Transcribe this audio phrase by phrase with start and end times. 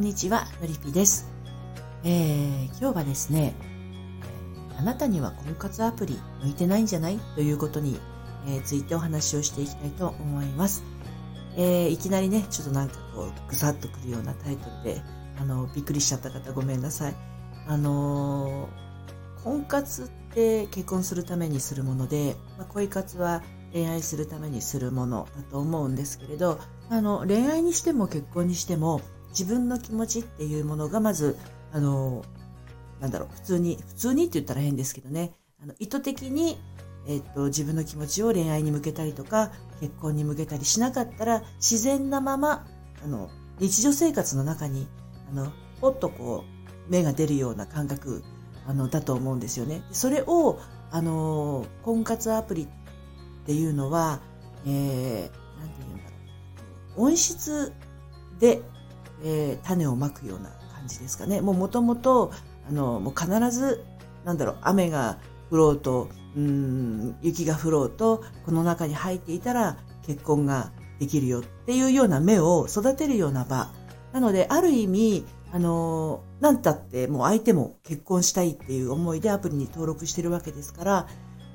[0.00, 1.28] こんにちは、のりぴです。
[2.04, 3.54] えー、今日はですね、
[4.78, 7.18] あなたには婚活アプリ向いてないんじゃない？
[7.34, 8.00] ということに、
[8.46, 10.84] えー、ついてお話をしていきたいと思います。
[11.54, 15.02] えー、いきなりね、ちょっとなんかこう、ぐさっとくるようなタイトルで、
[15.38, 17.14] あの、びっくりしちゃった方ごめんなさい。
[17.66, 18.70] あの、
[19.44, 23.42] 婚活って結婚するためにするもので、まあ、恋活は
[23.74, 26.58] 恋愛するためにするものだと思うんですけれど、
[26.88, 31.36] あの、恋愛にしても結婚にしても、自分の気持ちっていうものがまず、
[31.72, 32.24] あの、
[33.00, 36.58] なんだろう、普通に、普通にって言ったら変ですけどね、あの意図的に、
[37.06, 42.66] えっと、自分の気持ちを恋愛に向けたりとか、結婚に向けたりしなかったら、自然なまま、
[43.02, 44.86] あの、日常生活の中に、
[45.30, 46.44] あの、ポッとこ
[46.88, 48.22] う、芽が出るような感覚、
[48.66, 49.82] あの、だと思うんですよね。
[49.92, 50.58] それを、
[50.90, 52.68] あの、婚活アプリっ
[53.46, 54.20] ていうのは、
[54.66, 56.16] えー、なんて言うんだろ
[56.96, 57.06] う。
[57.06, 57.72] 音質
[58.38, 58.62] で、
[59.22, 61.40] えー、種をまくような感じですかね。
[61.40, 62.30] もう元々、
[62.68, 63.84] あの、もう必ず、
[64.24, 65.18] なんだろう、雨が
[65.50, 73.70] 降ろうと、うん、雪が降ろうと、この中に入っていたら結婚ができるよっていうような芽を育てるような場。
[74.12, 81.06] なので、ある意味、あの、なんたってもう相手も結婚したいっていう思いでアプリに登録してるわけですから、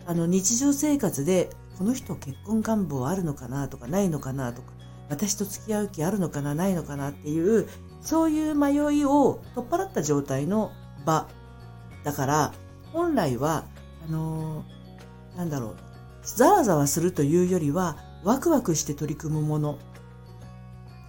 [0.05, 4.73] あの、日常生活でこの人結婚願望あるのかなとかないのかなとか、
[5.09, 7.67] 私と付き合う気あるのかなないのかなっていう、
[8.02, 10.72] そういう迷いを取っ払った状態の
[11.06, 11.28] 場。
[12.03, 12.53] だから、
[12.94, 13.66] 本来は、
[14.08, 15.75] あのー、なんだろう、
[16.23, 19.78] ざわざわするというよりは、ワクワクして取り組むもの。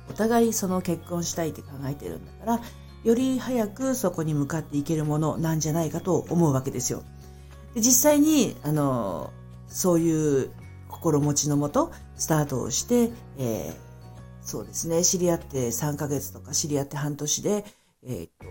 [0.08, 2.60] お互いその結婚したいって考えてるんだから、
[3.04, 7.02] より早くそこに向かっていけるものなんじゃないかと思うわけですよ。
[7.74, 9.32] で実際に、あの
[9.68, 10.50] そういう
[10.88, 13.85] 心持ちのもと、スタートをして、えー、
[14.46, 17.64] そうですね、知り合って3ヶ月とか知り合って半年で、
[18.04, 18.46] えー、っと、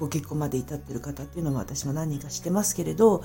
[0.00, 3.22] ご結婚まで至ってる方っていうのも私も何人かしてますけれど、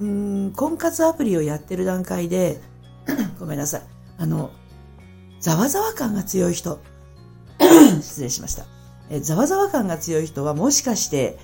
[0.00, 2.60] うん、婚活アプリをやってる段階で、
[3.38, 3.82] ごめんなさい。
[4.18, 4.50] あの、
[5.38, 6.80] ざわざわ感が強い人、
[8.02, 8.66] 失礼しました。
[9.08, 11.38] えざわざわ感が強い人はもしかして、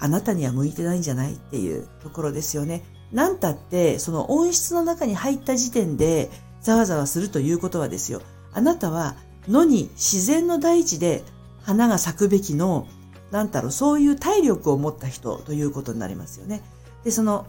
[0.00, 2.84] あなたには向いてないんじゃないっていうところですよね。
[3.12, 6.30] なんたって、その温室の中に入った時点で、
[6.62, 8.22] ざわざわするということはですよ。
[8.52, 9.16] あなたは
[9.48, 11.22] 野に自然の大地で
[11.62, 12.86] 花が咲くべきの、
[13.30, 16.62] なんだろう、そういう体力を持った人ということになりますよね。
[17.04, 17.46] で、その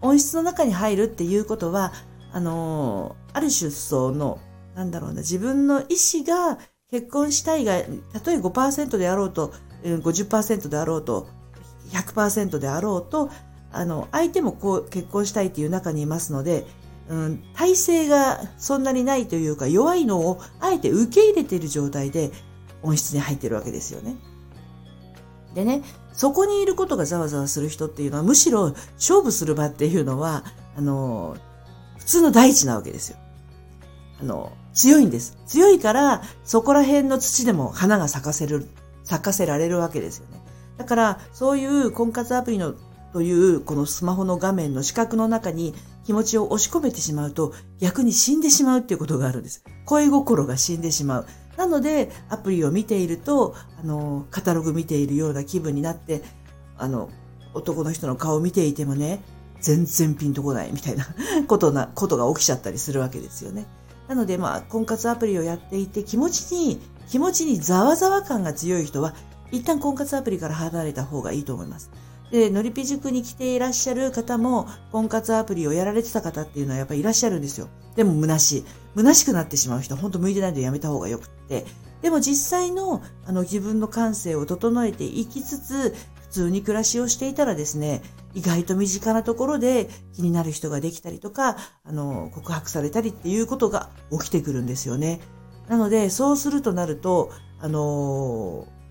[0.00, 1.92] 温室の中に入るっていうことは、
[2.32, 4.40] あのある種その、
[4.74, 6.58] なんだろうな、自分の意思が
[6.90, 7.80] 結婚したいが、
[8.12, 9.52] たとえ5%であろうと、
[9.84, 11.28] 50%であろうと、
[11.90, 13.30] 100%であろうと、
[13.70, 16.66] あの、相手もこう結婚したいっていう中にいますので、
[17.08, 22.30] うん、体制がそんなにないというか弱いのをあえて受け入れている状態で
[22.82, 24.16] 温室に入ってるわけですよね。
[25.54, 30.44] でね、そこにいることがざわざわする人っていうのはむしろ勝負する場っていうのは、
[30.76, 31.36] あの、
[31.98, 33.18] 普通の大地なわけですよ。
[34.20, 35.36] あの、強いんです。
[35.46, 38.66] 強いから、そこら辺の土でも花が咲かせる、
[39.04, 40.40] 咲かせられるわけですよね。
[40.78, 42.74] だから、そういう婚活アプリの
[43.12, 45.74] というこのスマホの画面の四角の中に
[46.04, 49.64] 気持ちを押し込めてしまうと逆に死んでしまうっていうことがあるんです。
[49.86, 51.26] 恋心が死んでしまう。
[51.56, 56.22] なのでアプリを見ていると、あの、カタログ見ているような気分になって、
[56.78, 57.10] あの、
[57.54, 59.22] 男の人の顔を見ていてもね、
[59.60, 61.06] 全然ピンとこないみたいな
[61.46, 63.66] ことな、ことが起きちゃったりするわけですよね。
[64.08, 69.14] なのでまあ、婚活アプリをやっていて気持ちに、気持ちにざわざわ感が強い人は、
[69.52, 71.90] 一旦婚活アプリから離れた方がいいと思います。
[72.32, 77.68] で、のりぴ塾に来ていらっしゃる方も、婚活アプリをやられてた方っていうのはやっぱりいらっしゃるんですよ。
[77.94, 78.64] でも虚しい。
[78.96, 81.66] 虚しくなってしまう人、ほんと向いてないのでやめた方がよくって。
[82.00, 95.20] でも実際の、あの、自分の感性を整えていきつつ、普通に暮らしをしていたらですね、意外と身近なところで気になる人ができたりとか、あの、告白されたりっていうことが起きてくるんですよね。
[95.68, 97.30] なので、そうするとなると、
[97.60, 98.81] あのー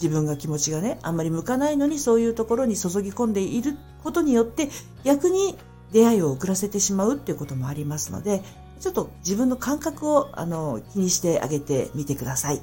[0.00, 4.70] 自分が気持ちがね、あんまり向かないのにそういうところに注ぎ込んでいることによって、
[5.04, 5.56] 逆に
[5.92, 8.42] 出会いを遅らせてしまうっていうこともありますので、
[8.80, 12.62] ちょっと自分の感覚を、あの、気にしてあげてみてください。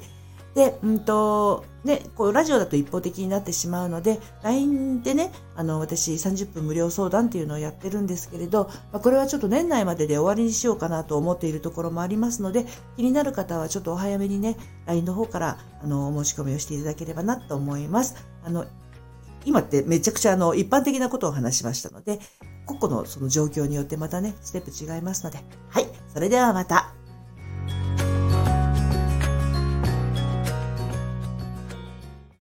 [0.58, 12.66] で、うんと、ね、こう、ラジオだと一方的になってしまうので、LINE でね、あの、私30分無料相談っていうのをやってるんですけれど、まあ、これはちょっと年内までで終わりにしようかなと思っているところもありますので、
[12.96, 14.56] 気になる方はちょっとお早めにね、
[14.86, 18.16] LINE の方から、あの、お申し込みをしていただければなと思います。
[18.44, 18.66] あの、
[19.44, 22.18] 今ってめちゃくちゃあの、一般的なことを話しましたので、
[22.66, 25.38] 個々のその状況によってまたね、ステップ違いますので、
[25.68, 26.97] はい、それではまた。